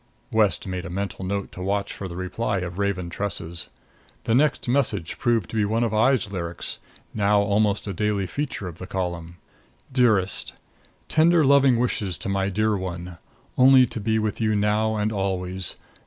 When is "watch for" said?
1.61-2.07